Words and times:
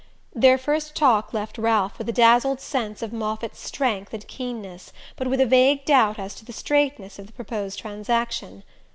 Their 0.33 0.57
first 0.57 0.95
talk 0.95 1.31
left 1.31 1.59
Ralph 1.59 1.99
with 1.99 2.09
a 2.09 2.11
dazzled 2.11 2.59
sense 2.59 3.03
of 3.03 3.13
Moffatt's 3.13 3.59
strength 3.59 4.15
and 4.15 4.25
keenness, 4.27 4.91
but 5.15 5.27
with 5.27 5.39
a 5.39 5.45
vague 5.45 5.85
doubt 5.85 6.17
as 6.17 6.33
to 6.37 6.43
the 6.43 6.53
"straightness" 6.53 7.19
of 7.19 7.27
the 7.27 7.33
proposed 7.33 7.77
transaction. 7.77 8.63